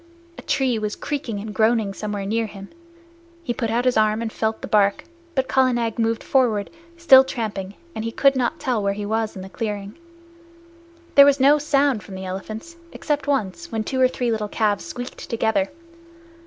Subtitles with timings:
[0.35, 2.69] A tree was creaking and groaning somewhere near him.
[3.43, 5.03] He put out his arm and felt the bark,
[5.35, 9.35] but Kala Nag moved forward, still tramping, and he could not tell where he was
[9.35, 9.95] in the clearing.
[11.13, 14.85] There was no sound from the elephants, except once, when two or three little calves
[14.85, 15.67] squeaked together.